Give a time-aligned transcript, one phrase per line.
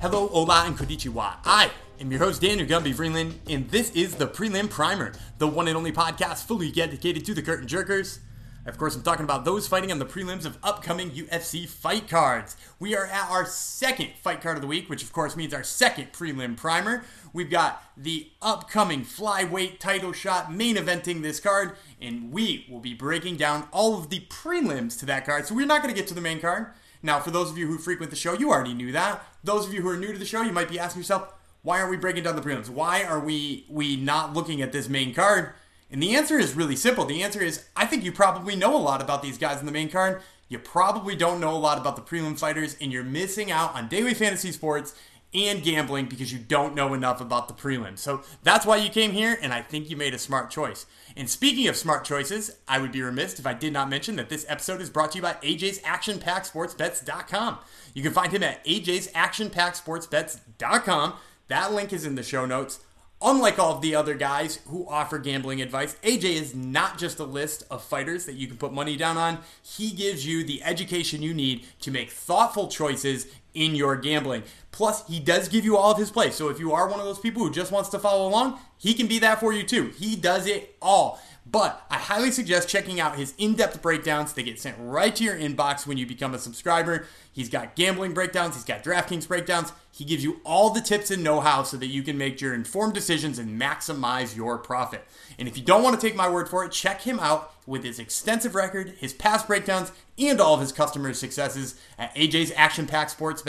[0.00, 1.34] Hello, hola, and konnichiwa.
[1.44, 1.70] I
[2.00, 5.76] am your host, Daniel Gumby Freeland, and this is the Prelim Primer, the one and
[5.76, 8.20] only podcast fully dedicated to the curtain jerkers.
[8.64, 12.56] Of course, I'm talking about those fighting on the prelims of upcoming UFC fight cards.
[12.78, 15.62] We are at our second fight card of the week, which of course means our
[15.62, 17.04] second prelim primer.
[17.34, 22.94] We've got the upcoming flyweight title shot main eventing this card, and we will be
[22.94, 25.46] breaking down all of the prelims to that card.
[25.46, 26.68] So we're not going to get to the main card.
[27.02, 29.24] Now, for those of you who frequent the show, you already knew that.
[29.42, 31.32] Those of you who are new to the show, you might be asking yourself,
[31.62, 32.68] why aren't we breaking down the prelims?
[32.68, 35.52] Why are we we not looking at this main card?
[35.90, 37.04] And the answer is really simple.
[37.04, 39.72] The answer is I think you probably know a lot about these guys in the
[39.72, 40.22] main card.
[40.48, 43.88] You probably don't know a lot about the prelim fighters, and you're missing out on
[43.88, 44.94] daily fantasy sports
[45.32, 47.98] and gambling because you don't know enough about the prelims.
[47.98, 50.86] So that's why you came here, and I think you made a smart choice.
[51.16, 54.28] And speaking of smart choices, I would be remiss if I did not mention that
[54.28, 57.58] this episode is brought to you by AJ's Action Pack Sportsbets.com.
[57.94, 61.14] You can find him at AJ's Action Pack Sportsbets.com.
[61.48, 62.80] That link is in the show notes.
[63.22, 67.24] Unlike all of the other guys who offer gambling advice, AJ is not just a
[67.24, 69.40] list of fighters that you can put money down on.
[69.62, 74.42] He gives you the education you need to make thoughtful choices in your gambling.
[74.72, 76.34] Plus, he does give you all of his plays.
[76.34, 78.94] So if you are one of those people who just wants to follow along, he
[78.94, 79.92] can be that for you too.
[79.96, 81.20] He does it all.
[81.50, 84.32] But I highly suggest checking out his in depth breakdowns.
[84.32, 87.06] They get sent right to your inbox when you become a subscriber.
[87.32, 89.72] He's got gambling breakdowns, he's got DraftKings breakdowns.
[90.00, 92.54] He gives you all the tips and know how so that you can make your
[92.54, 95.04] informed decisions and maximize your profit.
[95.38, 97.84] And if you don't want to take my word for it, check him out with
[97.84, 102.86] his extensive record, his past breakdowns, and all of his customer successes at AJ's Action
[102.86, 103.10] Pack.
[103.20, 103.44] Once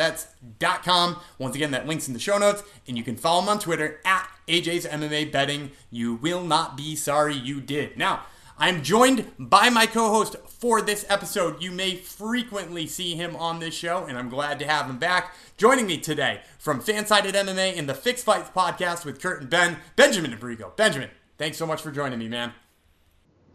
[1.56, 4.30] again, that link's in the show notes, and you can follow him on Twitter at
[4.50, 5.72] AJ's MMA Betting.
[5.90, 7.96] You will not be sorry you did.
[7.98, 8.24] Now,
[8.62, 11.64] I'm joined by my co host for this episode.
[11.64, 15.34] You may frequently see him on this show, and I'm glad to have him back.
[15.58, 19.78] Joining me today from Fansided MMA and the Fixed Fights podcast with Kurt and Ben,
[19.96, 20.76] Benjamin Abrigo.
[20.78, 21.10] Benjamin,
[21.40, 22.54] thanks so much for joining me, man.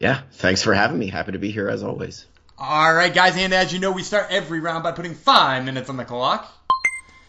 [0.00, 1.06] Yeah, thanks for having me.
[1.06, 2.26] Happy to be here as always.
[2.58, 5.88] All right, guys, and as you know, we start every round by putting five minutes
[5.88, 6.52] on the clock.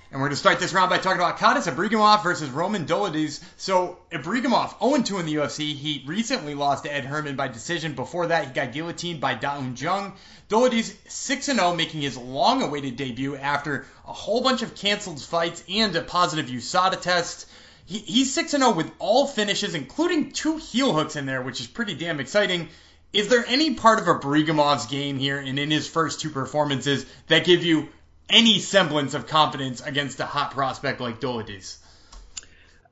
[0.09, 3.43] And we're going to start this round by talking about Khadis Ibragimov versus Roman Dolidze.
[3.57, 5.73] So, Ibragimov, 0-2 in the UFC.
[5.73, 7.93] He recently lost to Ed Herman by decision.
[7.93, 10.13] Before that, he got guillotined by Da Un Jung.
[10.47, 16.01] Dolidze 6-0, making his long-awaited debut after a whole bunch of canceled fights and a
[16.01, 17.49] positive USADA test.
[17.85, 21.95] He, he's 6-0 with all finishes, including two heel hooks in there, which is pretty
[21.95, 22.69] damn exciting.
[23.11, 27.45] Is there any part of Ibragimov's game here and in his first two performances that
[27.45, 27.89] give you
[28.29, 31.77] any semblance of confidence against a hot prospect like Dolidze.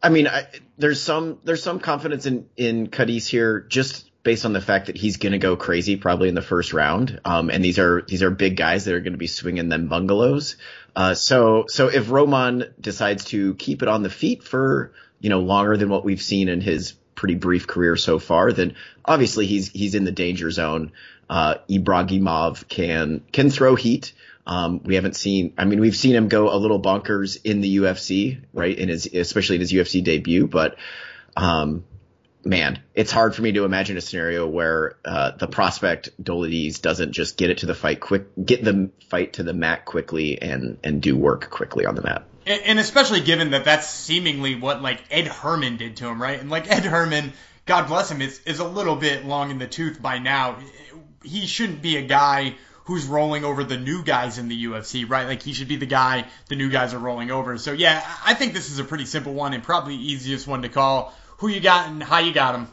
[0.02, 0.48] I mean, I,
[0.78, 4.98] there's some there's some confidence in in Khadis here, just based on the fact that
[4.98, 7.22] he's going to go crazy probably in the first round.
[7.24, 9.88] Um, and these are these are big guys that are going to be swinging them
[9.88, 10.58] bungalows.
[10.96, 15.40] Uh, so so if Roman decides to keep it on the feet for you know
[15.40, 18.76] longer than what we've seen in his pretty brief career so far, then
[19.06, 20.92] obviously he's he's in the danger zone.
[21.30, 24.14] Uh, Ibragimov can can throw heat.
[24.48, 27.78] Um, we haven't seen, I mean, we've seen him go a little bonkers in the
[27.78, 28.78] UFC, right?
[28.78, 30.78] In his, especially in his UFC debut, but,
[31.36, 31.84] um,
[32.44, 37.14] man, it's hard for me to imagine a scenario where, uh, the prospect Dolidze doesn't
[37.14, 40.78] just get it to the fight quick, get the fight to the mat quickly and,
[40.84, 42.26] and do work quickly on the mat.
[42.46, 46.40] And especially given that that's seemingly what like Ed Herman did to him, right?
[46.40, 47.34] And like Ed Herman,
[47.66, 50.58] God bless him, is, is a little bit long in the tooth by now.
[51.24, 52.54] He shouldn't be a guy
[52.86, 55.28] who's rolling over the new guys in the UFC, right?
[55.28, 57.58] Like he should be the guy the new guys are rolling over.
[57.58, 60.70] So yeah, I think this is a pretty simple one and probably easiest one to
[60.70, 61.14] call.
[61.38, 62.68] Who you got and how you got him?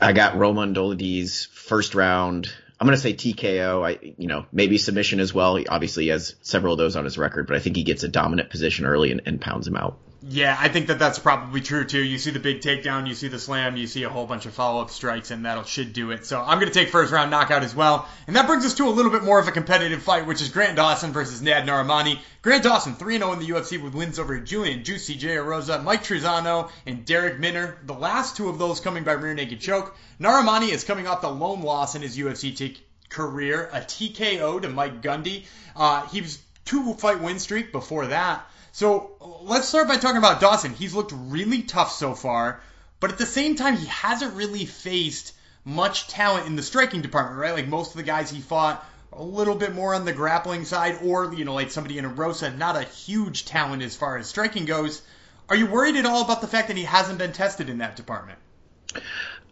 [0.00, 2.48] I got Roman Dolidze first round.
[2.78, 3.86] I'm gonna say TKO.
[3.86, 5.56] I, you know, maybe submission as well.
[5.56, 8.08] He obviously has several of those on his record, but I think he gets a
[8.08, 9.98] dominant position early and, and pounds him out.
[10.22, 12.02] Yeah, I think that that's probably true too.
[12.02, 14.54] You see the big takedown, you see the slam, you see a whole bunch of
[14.54, 16.24] follow up strikes, and that should do it.
[16.24, 18.08] So I'm going to take first round knockout as well.
[18.26, 20.48] And that brings us to a little bit more of a competitive fight, which is
[20.48, 22.18] Grant Dawson versus Nad Narimani.
[22.40, 25.36] Grant Dawson, 3 0 in the UFC with wins over Julian Juicy J.
[25.36, 27.76] Rosa, Mike Trizano, and Darrick Minner.
[27.84, 29.94] The last two of those coming by rear naked choke.
[30.18, 32.78] Narimani is coming off the lone loss in his UFC t-
[33.10, 35.44] career, a TKO to Mike Grundy.
[35.76, 38.46] Uh, he was two fight win streak before that.
[38.76, 39.12] So
[39.44, 40.74] let's start by talking about Dawson.
[40.74, 42.60] He's looked really tough so far,
[43.00, 45.32] but at the same time, he hasn't really faced
[45.64, 47.54] much talent in the striking department, right?
[47.54, 48.84] Like most of the guys he fought,
[49.14, 52.08] a little bit more on the grappling side, or you know, like somebody in a
[52.08, 55.00] Rosa, not a huge talent as far as striking goes.
[55.48, 57.96] Are you worried at all about the fact that he hasn't been tested in that
[57.96, 58.38] department?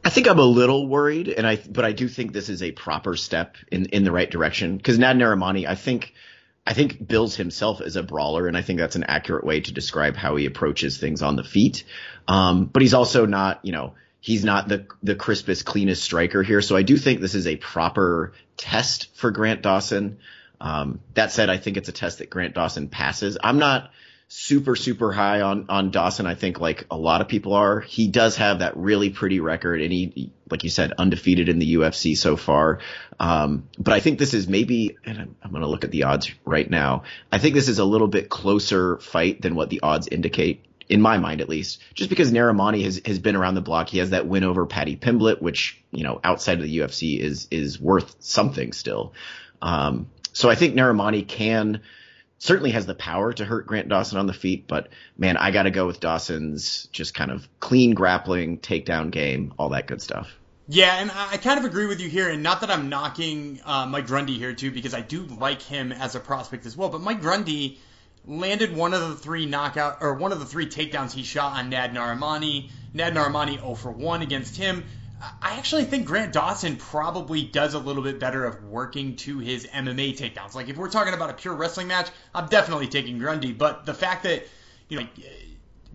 [0.05, 2.73] I think I'm a little worried, and I but I do think this is a
[2.73, 6.13] proper step in in the right direction because Nad Narimani, I think
[6.67, 9.73] I think bills himself as a brawler, and I think that's an accurate way to
[9.73, 11.85] describe how he approaches things on the feet.
[12.27, 16.63] Um, but he's also not, you know, he's not the the crispest, cleanest striker here.
[16.63, 20.19] So I do think this is a proper test for Grant Dawson.
[20.61, 23.37] Um, that said, I think it's a test that Grant Dawson passes.
[23.43, 23.91] I'm not
[24.29, 26.27] super super high on on Dawson.
[26.27, 27.81] I think like a lot of people are.
[27.81, 31.75] He does have that really pretty record, and he, like you said, undefeated in the
[31.75, 32.81] UFC so far.
[33.21, 36.05] Um, but I think this is maybe, and I'm, I'm going to look at the
[36.05, 37.05] odds right now.
[37.31, 41.01] I think this is a little bit closer fight than what the odds indicate in
[41.01, 43.89] my mind at least, just because Narimani has, has been around the block.
[43.89, 47.49] He has that win over Paddy Pimblett, which, you know, outside of the UFC is,
[47.51, 49.15] is worth something still.
[49.63, 51.81] Um, so I think Narimani can,
[52.45, 55.63] certainly has the power to hurt Grant Dawson on the feet, but man, I got
[55.63, 60.31] to go with Dawson's just kind of clean grappling, takedown game, all that good stuff.
[60.69, 63.87] Yeah, and I kind of agree with you here, and not that I'm knocking uh,
[63.87, 66.91] Mike Grundy here too, because I do like him as a prospect as well.
[66.91, 67.79] But Mike Grundy,
[68.27, 71.71] landed one of the three knockout or one of the three takedowns he shot on
[71.71, 72.71] Nad Narimani.
[72.93, 74.85] Nad Narimani 0 for 1 against him.
[75.43, 79.67] I actually think Grant Dawson probably does a little bit better of working to his
[79.67, 80.55] MMA takedowns.
[80.55, 83.53] Like if we're talking about a pure wrestling match, I'm definitely taking Grundy.
[83.53, 84.47] But the fact that
[84.89, 85.07] you know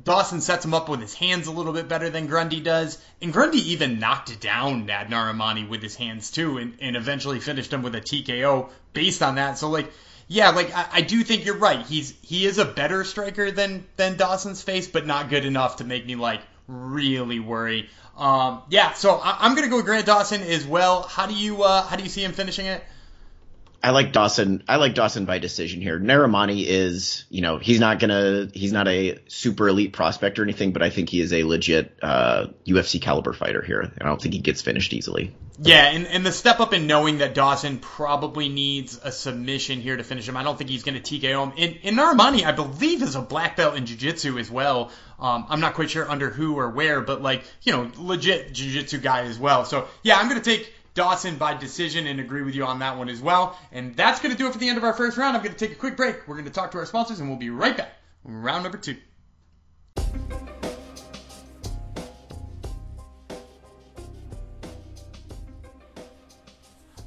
[0.04, 3.34] Dawson sets him up with his hands a little bit better than Grundy does, and
[3.34, 7.82] Grundy even knocked down Nad Narimani with his hands too, and, and eventually finished him
[7.82, 9.58] with a TKO based on that.
[9.58, 9.92] So like
[10.32, 11.84] yeah, like I, I, do think you're right.
[11.84, 15.84] He's he is a better striker than than Dawson's face, but not good enough to
[15.84, 17.90] make me like really worry.
[18.18, 21.04] Um, yeah, so I, am gonna go with Grant Dawson as well.
[21.04, 22.84] How do you uh, how do you see him finishing it?
[23.82, 24.64] I like Dawson.
[24.68, 26.00] I like Dawson by decision here.
[26.00, 30.74] Narimani is, you know, he's not gonna, he's not a super elite prospect or anything,
[30.74, 33.92] but I think he is a legit uh, UFC caliber fighter here.
[34.00, 35.34] I don't think he gets finished easily.
[35.62, 39.98] Yeah, and, and the step up in knowing that Dawson probably needs a submission here
[39.98, 40.38] to finish him.
[40.38, 41.54] I don't think he's to TKO him.
[41.58, 44.92] And, and Narimani, I believe, is a black belt in jiu-jitsu as well.
[45.20, 49.00] Um, I'm not quite sure under who or where, but like, you know, legit jiu-jitsu
[49.00, 49.66] guy as well.
[49.66, 53.10] So yeah, I'm to take Dawson by decision and agree with you on that one
[53.10, 53.58] as well.
[53.72, 55.38] And that's going to do it for the end of our first round.
[55.38, 56.28] I'm going to take a quick break.
[56.28, 57.94] We're going to talk to our sponsors and we'll be right back.
[58.24, 58.98] Round number two.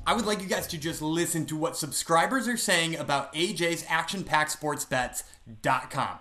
[0.05, 3.84] I would like you guys to just listen to what subscribers are saying about AJ's
[3.84, 6.19] ActionPackSportsBets.com.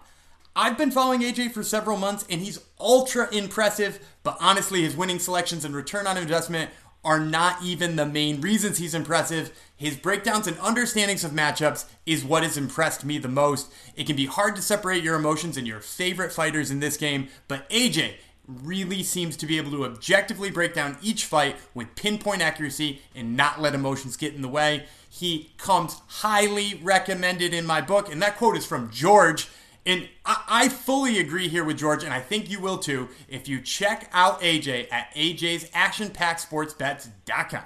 [0.55, 5.17] I've been following AJ for several months and he's ultra impressive, but honestly, his winning
[5.17, 6.69] selections and return on investment
[7.03, 9.51] are not even the main reasons he's impressive.
[9.75, 13.71] His breakdowns and understandings of matchups is what has impressed me the most.
[13.95, 17.29] It can be hard to separate your emotions and your favorite fighters in this game,
[17.47, 18.15] but AJ
[18.47, 23.37] really seems to be able to objectively break down each fight with pinpoint accuracy and
[23.37, 24.85] not let emotions get in the way.
[25.09, 29.47] He comes highly recommended in my book, and that quote is from George
[29.85, 33.47] and I, I, fully agree here with George, and I think you will too if
[33.47, 37.63] you check out AJ at AJ's ActionPackSportsBets.com.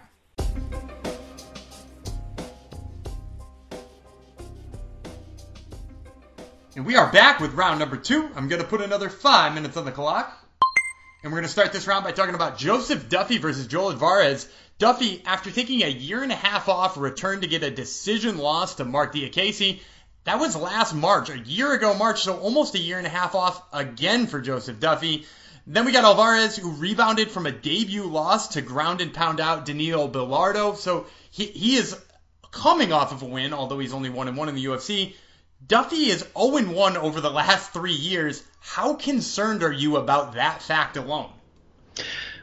[6.76, 8.30] And we are back with round number two.
[8.36, 10.38] I'm going to put another five minutes on the clock.
[11.24, 14.48] And we're going to start this round by talking about Joseph Duffy versus Joel Alvarez.
[14.78, 18.75] Duffy, after taking a year and a half off, returned to get a decision loss
[18.75, 19.80] to Marc Diakiese.
[20.25, 23.36] That was last March, a year ago March, so almost a year and a half
[23.36, 25.25] off again for Joseph Duffy.
[25.67, 29.65] Then we got Alvarez, who rebounded from a debut loss to ground and pound out
[29.65, 30.75] Danilo Belluardo.
[30.75, 31.96] So he, he is
[32.51, 35.13] coming off of a win, although he's only 1 and 1 in the UFC.
[35.65, 38.44] Duffy is 0 and 1 over the last three years.
[38.62, 41.29] How concerned are you about that fact alone?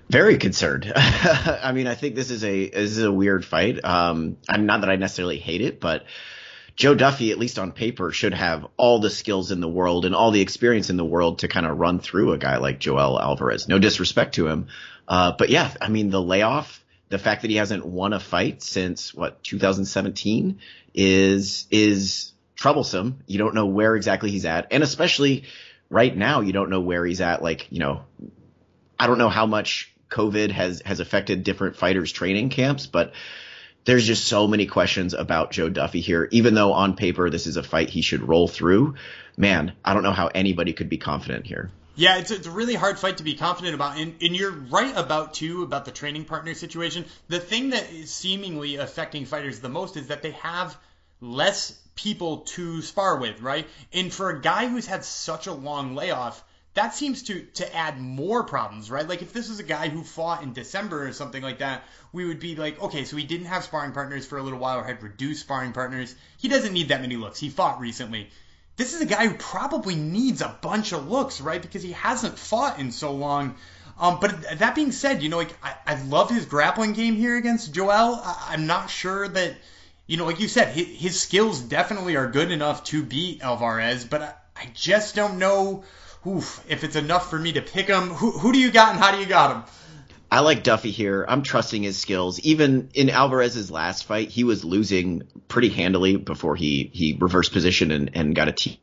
[0.08, 0.92] Very concerned.
[0.96, 3.84] I mean, I think this is a this is a weird fight.
[3.84, 6.04] Um, I'm not that I necessarily hate it, but
[6.74, 10.14] Joe Duffy, at least on paper, should have all the skills in the world and
[10.14, 13.20] all the experience in the world to kind of run through a guy like Joel
[13.20, 13.68] Alvarez.
[13.68, 14.68] No disrespect to him.
[15.06, 18.62] Uh, but yeah, I mean, the layoff, the fact that he hasn't won a fight
[18.62, 20.60] since what, 2017
[20.94, 23.22] is, is troublesome.
[23.26, 24.68] You don't know where exactly he's at.
[24.70, 25.44] And especially
[25.90, 27.42] right now, you don't know where he's at.
[27.42, 28.04] Like, you know,
[28.98, 33.12] I don't know how much COVID has, has affected different fighters training camps, but
[33.84, 36.28] there's just so many questions about Joe Duffy here.
[36.30, 38.94] Even though on paper this is a fight he should roll through,
[39.36, 41.70] man, I don't know how anybody could be confident here.
[41.94, 43.98] Yeah, it's, it's a really hard fight to be confident about.
[43.98, 47.04] And, and you're right about, too, about the training partner situation.
[47.28, 50.76] The thing that is seemingly affecting fighters the most is that they have
[51.20, 53.66] less people to spar with, right?
[53.92, 56.42] And for a guy who's had such a long layoff,
[56.74, 59.06] that seems to to add more problems, right?
[59.06, 62.24] Like if this is a guy who fought in December or something like that, we
[62.24, 64.84] would be like, okay, so he didn't have sparring partners for a little while or
[64.84, 66.14] had reduced sparring partners.
[66.38, 67.38] He doesn't need that many looks.
[67.38, 68.30] He fought recently.
[68.76, 71.60] This is a guy who probably needs a bunch of looks, right?
[71.60, 73.56] Because he hasn't fought in so long.
[73.98, 77.36] Um, but that being said, you know, like I, I love his grappling game here
[77.36, 78.20] against Joel.
[78.24, 79.56] I, am not sure that,
[80.06, 84.06] you know, like you said, his, his skills definitely are good enough to beat Alvarez,
[84.06, 85.84] but I, I just don't know
[86.26, 88.98] oof, if it's enough for me to pick him, who, who do you got and
[88.98, 89.62] how do you got him?
[90.30, 91.26] I like Duffy here.
[91.28, 92.40] I'm trusting his skills.
[92.40, 97.90] Even in Alvarez's last fight, he was losing pretty handily before he he reversed position
[97.90, 98.80] and, and got a T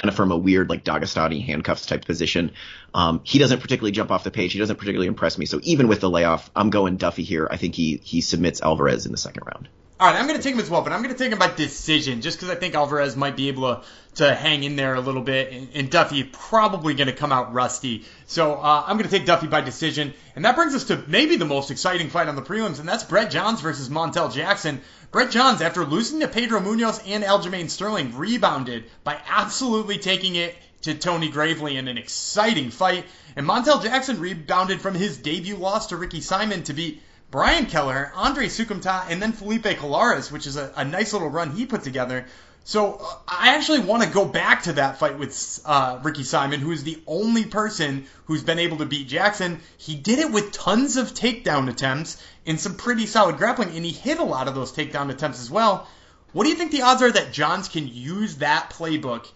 [0.00, 2.52] kind of from a weird like Dagestani handcuffs type position.
[2.92, 4.52] Um, he doesn't particularly jump off the page.
[4.52, 5.46] He doesn't particularly impress me.
[5.46, 7.48] So even with the layoff, I'm going Duffy here.
[7.50, 9.68] I think he he submits Alvarez in the second round.
[10.02, 11.38] All right, I'm going to take him as well, but I'm going to take him
[11.38, 13.84] by decision just because I think Alvarez might be able to,
[14.16, 17.54] to hang in there a little bit, and, and Duffy probably going to come out
[17.54, 18.04] rusty.
[18.26, 21.36] So uh, I'm going to take Duffy by decision, and that brings us to maybe
[21.36, 24.80] the most exciting fight on the prelims, and that's Brett Johns versus Montel Jackson.
[25.12, 30.56] Brett Johns, after losing to Pedro Munhoz and Aljamain Sterling, rebounded by absolutely taking it
[30.80, 33.04] to Tony Gravely in an exciting fight,
[33.36, 37.00] and Montel Jackson rebounded from his debut loss to Ricky Simon to beat
[37.32, 41.50] Brian Kelleher, Andre Soukhamthath, and then Felipe Colares, which is a, a nice little run
[41.50, 42.26] he put together.
[42.64, 46.60] So uh, I actually want to go back to that fight with uh, Ricky Simon,
[46.60, 49.60] who is the only person who's been able to beat Jackson.
[49.78, 53.92] He did it with tons of takedown attempts and some pretty solid grappling, and he
[53.92, 55.88] hit a lot of those takedown attempts as well.
[56.34, 59.26] What do you think the odds are that Johns can use that playbook?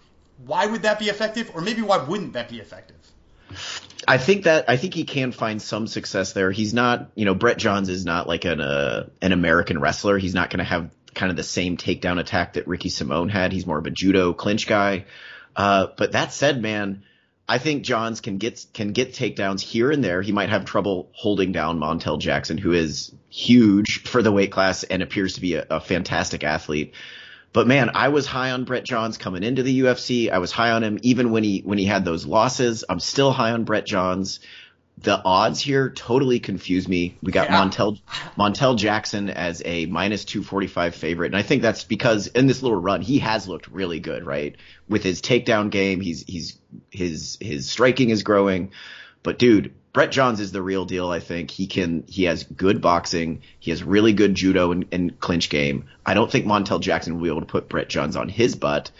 [0.45, 2.95] Why would that be effective, or maybe why wouldn't that be effective?
[4.07, 6.49] I think that I think he can find some success there.
[6.49, 10.17] He's not, you know, Brett Johns is not like an uh, an American wrestler.
[10.17, 13.51] He's not going to have kind of the same takedown attack that Ricky Simon had.
[13.51, 15.05] He's more of a judo clinch guy.
[15.55, 17.03] Uh, but that said, man,
[17.49, 20.21] I think Johns can get can get takedowns here and there.
[20.21, 24.83] He might have trouble holding down Montel Jackson, who is huge for the weight class
[24.83, 26.93] and appears to be a, a fantastic athlete.
[27.57, 30.29] But man, I was high on Brett Johns coming into the UFC.
[30.29, 32.85] I was high on him even when he when he had those losses.
[32.87, 34.41] I'm still high on Brett Johns.
[34.99, 37.17] The odds here totally confuse me.
[37.23, 37.59] We got yeah.
[37.59, 37.99] Montel
[38.37, 42.79] Montel Jackson as a minus 245 favorite, and I think that's because in this little
[42.79, 44.55] run he has looked really good, right?
[44.87, 46.59] With his takedown game, he's he's
[46.91, 48.69] his his striking is growing.
[49.23, 51.09] But dude, Brett Johns is the real deal.
[51.09, 52.03] I think he can.
[52.07, 53.41] He has good boxing.
[53.59, 55.85] He has really good judo and, and clinch game.
[56.05, 58.91] I don't think Montel Jackson will be able to put Brett Johns on his butt.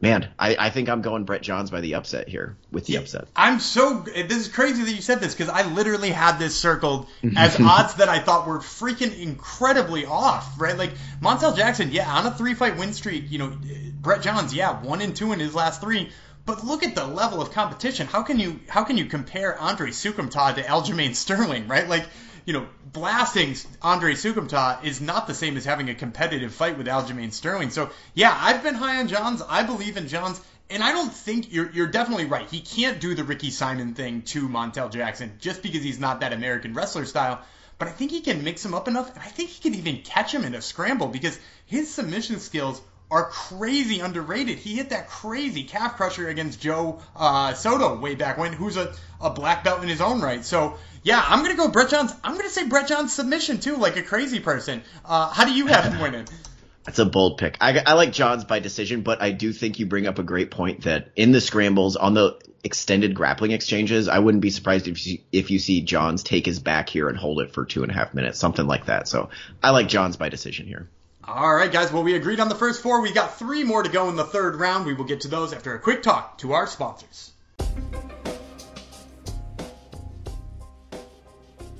[0.00, 3.26] Man, I, I think I'm going Brett Johns by the upset here with the upset.
[3.34, 4.04] I'm so.
[4.06, 7.94] This is crazy that you said this because I literally had this circled as odds
[7.94, 10.60] that I thought were freaking incredibly off.
[10.60, 13.32] Right, like Montel Jackson, yeah, on a three fight win streak.
[13.32, 13.52] You know,
[14.00, 16.10] Brett Johns, yeah, one and two in his last three.
[16.50, 18.08] But look at the level of competition.
[18.08, 21.88] How can you how can you compare Andre Soukhamthath to Aljamain Sterling, right?
[21.88, 22.04] Like,
[22.44, 26.88] you know, blasting Andre Soukhamthath is not the same as having a competitive fight with
[26.88, 27.70] Aljamain Sterling.
[27.70, 29.42] So yeah, I've been high on Johns.
[29.48, 30.40] I believe in Johns.
[30.68, 32.50] And I don't think you're you're definitely right.
[32.50, 36.32] He can't do the Ricky Simon thing to Montel Jackson just because he's not that
[36.32, 37.44] American wrestler style.
[37.78, 40.02] But I think he can mix him up enough, and I think he can even
[40.02, 44.58] catch him in a scramble because his submission skills are crazy underrated.
[44.58, 48.94] He hit that crazy calf crusher against Joe uh, Soto way back when, who's a,
[49.20, 50.44] a black belt in his own right.
[50.44, 52.12] So, yeah, I'm going to go Brett Johns.
[52.22, 54.82] I'm going to say Brett Johns submission, too, like a crazy person.
[55.04, 56.26] Uh, how do you have him winning?
[56.84, 57.56] That's a bold pick.
[57.60, 60.50] I, I like Johns by decision, but I do think you bring up a great
[60.50, 65.06] point that in the scrambles, on the extended grappling exchanges, I wouldn't be surprised if
[65.06, 67.92] you, if you see Johns take his back here and hold it for two and
[67.92, 69.08] a half minutes, something like that.
[69.08, 69.28] So
[69.62, 70.88] I like Johns by decision here.
[71.24, 71.92] All right, guys.
[71.92, 73.02] Well, we agreed on the first four.
[73.02, 74.86] We got three more to go in the third round.
[74.86, 77.32] We will get to those after a quick talk to our sponsors.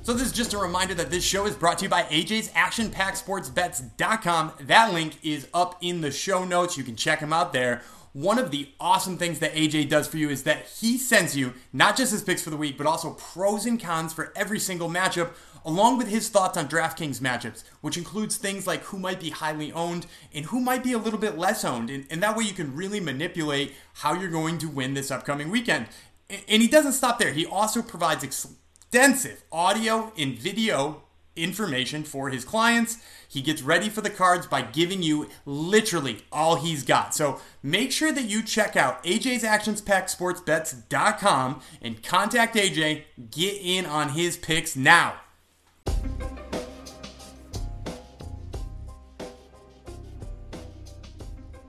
[0.02, 2.50] So this is just a reminder that this show is brought to you by AJ's
[2.50, 4.52] ActionPackSportsBets.com.
[4.60, 6.76] That link is up in the show notes.
[6.76, 7.82] You can check him out there.
[8.12, 11.54] One of the awesome things that AJ does for you is that he sends you
[11.72, 14.88] not just his picks for the week, but also pros and cons for every single
[14.88, 15.30] matchup
[15.64, 19.72] along with his thoughts on DraftKings matchups, which includes things like who might be highly
[19.72, 21.90] owned and who might be a little bit less owned.
[21.90, 25.50] And, and that way you can really manipulate how you're going to win this upcoming
[25.50, 25.86] weekend.
[26.28, 31.02] And, and he doesn't stop there, he also provides extensive audio and video
[31.36, 32.98] information for his clients.
[33.28, 37.14] He gets ready for the cards by giving you literally all he's got.
[37.14, 43.04] So make sure that you check out AJ's Actions Pack Sportsbets.com and contact AJ.
[43.30, 45.14] Get in on his picks now.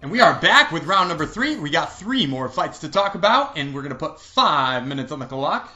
[0.02, 1.58] And we are back with round number three.
[1.58, 5.12] We got three more fights to talk about, and we're going to put five minutes
[5.12, 5.72] on the clock.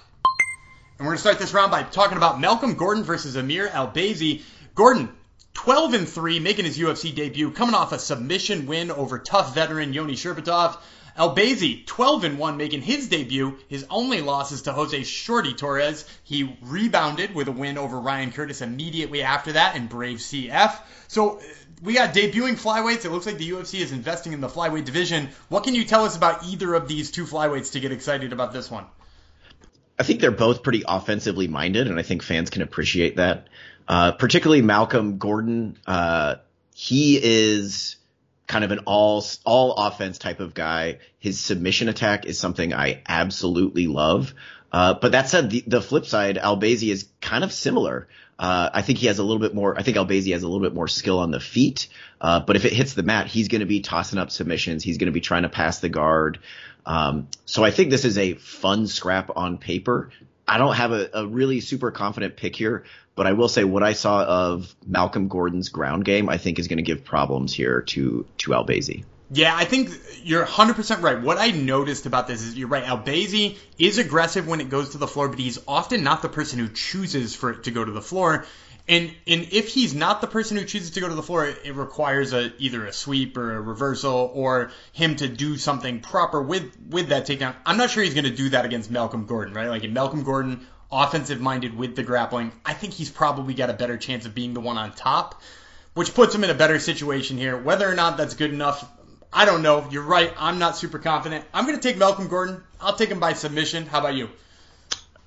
[0.97, 4.41] And we're going to start this round by talking about Malcolm Gordon versus Amir Albazi.
[4.73, 5.13] Gordon,
[5.55, 9.93] 12 and 3, making his UFC debut, coming off a submission win over tough veteran
[9.93, 10.77] Yoni Sherbatov.
[11.17, 13.57] Albazi, 12 and 1, making his debut.
[13.69, 16.05] His only losses to Jose Shorty Torres.
[16.25, 20.77] He rebounded with a win over Ryan Curtis immediately after that in Brave CF.
[21.07, 21.39] So
[21.81, 23.05] we got debuting flyweights.
[23.05, 25.29] It looks like the UFC is investing in the flyweight division.
[25.47, 28.51] What can you tell us about either of these two flyweights to get excited about
[28.51, 28.85] this one?
[29.97, 33.47] I think they're both pretty offensively minded, and I think fans can appreciate that.
[33.87, 35.77] Uh, particularly Malcolm Gordon.
[35.85, 36.35] Uh,
[36.73, 37.97] he is
[38.47, 40.99] kind of an all all offense type of guy.
[41.19, 44.33] His submission attack is something I absolutely love.
[44.71, 48.07] Uh, but that said, the, the flip side, Albazi is kind of similar.
[48.37, 49.77] Uh, I think he has a little bit more.
[49.79, 51.87] I think Albazi has a little bit more skill on the feet.
[52.19, 54.83] Uh, but if it hits the mat, he's going to be tossing up submissions.
[54.83, 56.39] He's going to be trying to pass the guard.
[56.85, 60.11] Um, so I think this is a fun scrap on paper.
[60.47, 62.83] I don't have a, a, really super confident pick here,
[63.15, 66.67] but I will say what I saw of Malcolm Gordon's ground game, I think is
[66.67, 69.03] going to give problems here to to Albazi.
[69.31, 69.89] Yeah, I think
[70.23, 71.19] you're 100% right.
[71.19, 72.83] What I noticed about this is you're right.
[72.83, 76.59] Albazi is aggressive when it goes to the floor, but he's often not the person
[76.59, 78.45] who chooses for it to go to the floor.
[78.87, 81.73] And and if he's not the person who chooses to go to the floor, it,
[81.73, 86.71] requires a either a sweep or a reversal or him to do something proper with
[86.87, 87.55] with that takedown.
[87.65, 89.69] I'm not sure he's going to do that against Malcolm Gordon, right?
[89.69, 90.67] Like in Malcolm Gordon,
[91.03, 94.53] offensive minded with the grappling, I think he's probably got a better chance of being
[94.53, 95.41] the one on top,
[95.93, 97.57] which puts him in a better situation here.
[97.57, 98.89] Whether or not that's good enough,
[99.31, 99.87] I don't know.
[99.91, 100.33] You're right.
[100.37, 101.45] I'm not super confident.
[101.53, 102.63] I'm going to take Malcolm Gordon.
[102.79, 103.85] I'll take him by submission.
[103.85, 104.29] How about you?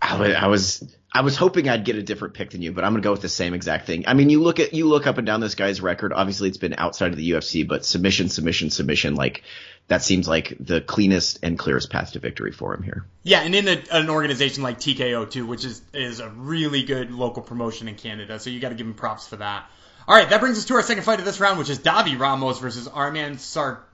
[0.01, 3.03] I was I was hoping I'd get a different pick than you, but I'm gonna
[3.03, 4.05] go with the same exact thing.
[4.07, 6.13] I mean, you look at you look up and down this guy's record.
[6.13, 9.15] Obviously, it's been outside of the UFC, but submission, submission, submission.
[9.15, 9.43] Like
[9.89, 13.07] that seems like the cleanest and clearest path to victory for him here.
[13.23, 17.11] Yeah, and in a, an organization like TKO too, which is is a really good
[17.11, 19.69] local promotion in Canada, so you got to give him props for that.
[20.07, 22.19] All right, that brings us to our second fight of this round, which is Davi
[22.19, 23.85] Ramos versus Arman Sar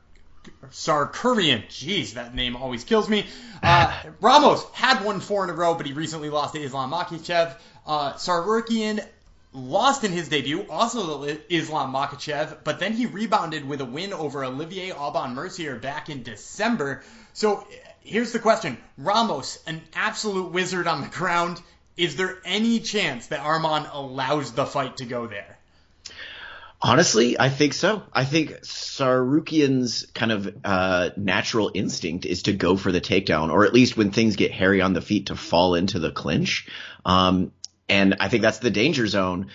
[0.70, 1.66] Tsarukyan.
[1.68, 3.24] Jeez, that name always kills me.
[3.62, 7.56] Uh, Ramos had won four in a row, but he recently lost to Islam Makhachev.
[7.86, 9.04] Uh, Tsarukyan
[9.54, 14.44] lost in his debut, also Islam Makhachev, but then he rebounded with a win over
[14.44, 17.02] Olivier Aubin Mercier back in December.
[17.32, 17.66] So
[18.00, 21.62] here's the question Ramos, an absolute wizard on the ground.
[21.96, 25.56] Is there any chance that Arman allows the fight to go there?
[26.82, 28.02] Honestly, I think so.
[28.12, 33.64] I think Tsarukyan's kind of uh, natural instinct is to go for the takedown, or
[33.64, 36.68] at least when things get hairy on the feet, to fall into the clinch.
[37.06, 37.52] Um,
[37.88, 39.48] and I think that's the danger zone.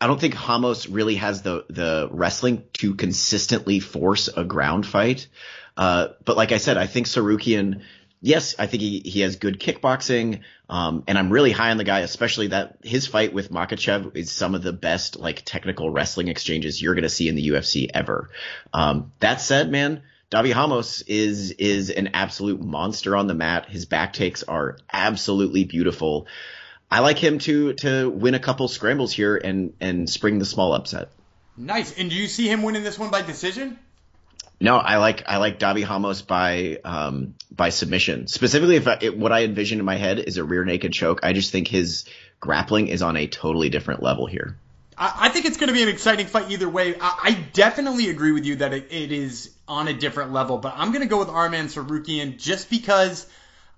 [0.00, 5.28] I don't think Ramos really has the the wrestling to consistently force a ground fight.
[5.76, 7.82] Uh, but like I said, I think Tsarukyan
[8.24, 10.40] yes, I think he, he has good kickboxing.
[10.68, 14.32] Um, and I'm really high on the guy, especially that his fight with Makhachev is
[14.32, 17.90] some of the best like technical wrestling exchanges you're going to see in the UFC
[17.92, 18.30] ever.
[18.72, 23.68] Um, that said, man, Davi Ramos is, is an absolute monster on the mat.
[23.68, 26.26] His back takes are absolutely beautiful.
[26.94, 30.74] I like him to, to win a couple scrambles here and, and spring the small
[30.74, 31.10] upset.
[31.56, 31.98] Nice.
[31.98, 33.80] And do you see him winning this one by decision?
[34.60, 38.28] No, I like I like Davi Ramos by um, by submission.
[38.28, 41.18] Specifically, if I, it, what I envision in my head is a rear naked choke.
[41.24, 42.04] I just think his
[42.38, 44.56] grappling is on a totally different level here.
[44.96, 46.94] I, I think it's going to be an exciting fight either way.
[47.00, 50.74] I, I definitely agree with you that it, it is on a different level, but
[50.76, 53.26] I'm going to go with Arman Tsarukyan just because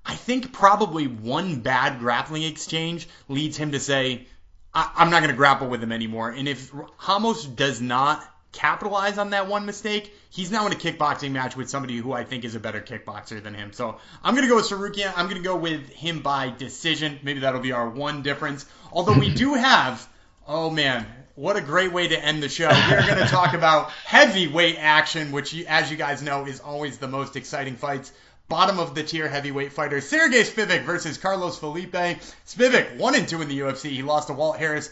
[0.07, 4.27] I think probably one bad grappling exchange leads him to say,
[4.73, 6.31] I, am not going to grapple with him anymore.
[6.31, 6.71] And if
[7.09, 11.69] Ramos does not capitalize on that one mistake, he's now in a kickboxing match with
[11.69, 13.73] somebody who I think is a better kickboxer than him.
[13.73, 15.13] So I'm going to go with Tsarukyan.
[15.17, 17.19] I'm going to go with him by decision.
[17.25, 18.65] Maybe that'll be our one difference.
[18.93, 20.07] Although we do have,
[20.47, 22.69] oh man, what a great way to end the show.
[22.69, 27.09] We're going to talk about heavyweight action, which, as you guys know, is always the
[27.09, 28.13] most exciting fights
[28.49, 31.93] bottom of the tier heavyweight fighter Sergey Spivak versus Carlos Felipe.
[32.47, 33.91] Spivak one and two in the UFC.
[33.91, 34.91] He lost to Walt Harris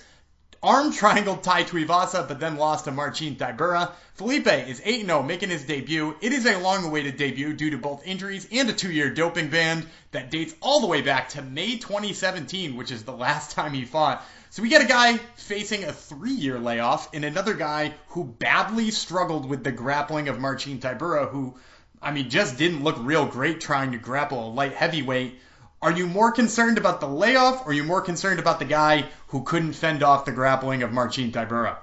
[0.65, 3.93] arm triangle Tai Tuivasa, but then lost to Marcin Tybura.
[4.15, 6.17] Felipe is 8-0, making his debut.
[6.23, 10.31] It is a long-awaited debut due to both injuries and a two-year doping ban that
[10.31, 14.25] dates all the way back to May 2017, which is the last time he fought.
[14.51, 19.47] So we get a guy facing a three-year layoff and another guy who badly struggled
[19.47, 21.57] with the grappling of Marcin Tybura, who,
[22.05, 25.39] I mean, just didn't look real great trying to grapple a light heavyweight.
[25.83, 29.07] Are you more concerned about the layoff or are you more concerned about the guy
[29.29, 31.77] who couldn't fend off the grappling of Marcin Tybura?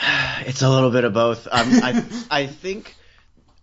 [0.46, 1.48] It's a little bit of both.
[1.50, 2.94] Um, I, I think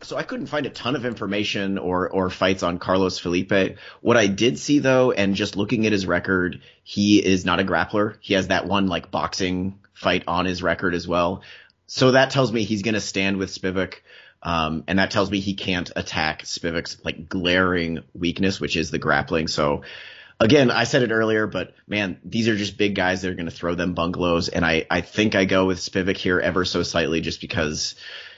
[0.01, 3.77] so I couldn't find a ton of information or or fights on Carlos Felipe.
[4.01, 7.63] What I did see though, and just looking at his record, he is not a
[7.63, 8.17] grappler.
[8.19, 11.41] He has that one like boxing fight on his record as well.
[11.87, 13.95] So that tells me he's going to stand with Spivak.
[14.45, 18.99] Um, and that tells me he can't attack Spivak's like glaring weakness, which is the
[18.99, 19.47] grappling.
[19.47, 19.81] So
[20.39, 23.47] again, I said it earlier, but man, these are just big guys that are going
[23.47, 24.47] to throw them bungalows.
[24.47, 27.95] And I, I think I go with Spivak here ever so slightly just because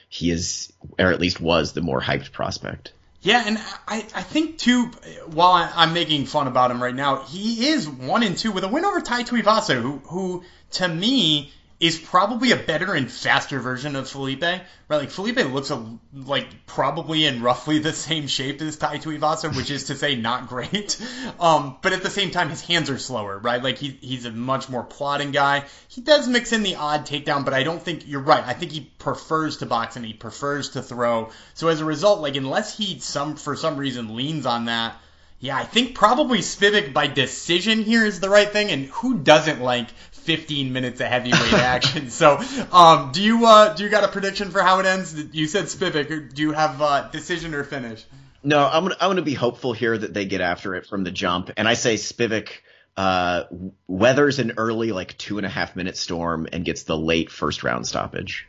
[0.07, 2.93] he is, or at least was, the more hyped prospect.
[3.21, 4.85] Yeah, and I, I think too,
[5.25, 8.63] while I, am making fun about him right now, he is one and two with
[8.63, 10.43] a win over Tai Tuivasa, who, who
[10.73, 14.41] to me is probably a better and faster version of Felipe.
[14.41, 19.55] Right, like Felipe looks a, like probably in roughly the same shape as Tai Tuivasa,
[19.55, 20.99] which is to say not great.
[21.39, 23.61] Um, but at the same time, his hands are slower, right?
[23.61, 25.65] Like he, he's a much more plodding guy.
[25.87, 28.43] He does mix in the odd takedown, but I don't think you're right.
[28.43, 31.29] I think he prefers to box and he prefers to throw.
[31.53, 34.95] So as a result, like unless he some for some reason leans on that.
[35.39, 39.61] Yeah, I think probably Spivak by decision here is the right thing, and who doesn't
[39.61, 39.87] like
[40.27, 42.09] 15 minutes of heavyweight action.
[42.09, 42.41] So,
[42.73, 45.15] um, do you uh, do you got a prediction for how it ends?
[45.31, 46.33] You said Spivak.
[46.33, 48.03] Do you have uh, decision or finish?
[48.43, 51.11] No, I'm gonna I'm gonna be hopeful here that they get after it from the
[51.11, 52.49] jump, and I say Spivak
[52.97, 53.45] uh,
[53.87, 57.63] weathers an early like two and a half minute storm and gets the late first
[57.63, 58.47] round stoppage.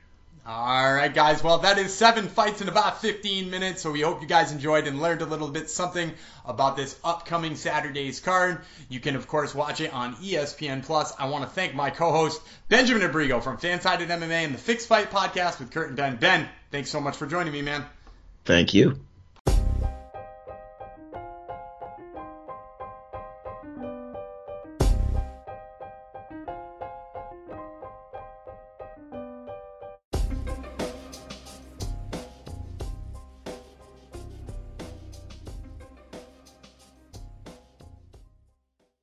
[0.51, 1.45] All right, guys.
[1.45, 3.83] Well, that is seven fights in about 15 minutes.
[3.83, 6.11] So we hope you guys enjoyed and learned a little bit something
[6.47, 8.63] about this upcoming Saturday's card.
[8.89, 11.13] You can, of course, watch it on ESPN Plus.
[11.19, 15.11] I want to thank my co-host Benjamin Abrigo from Fansided MMA and the Fixed Fight
[15.11, 16.17] Podcast with Kurt and Ben.
[16.17, 17.85] Ben, thanks so much for joining me, man.
[18.47, 18.99] Thank you.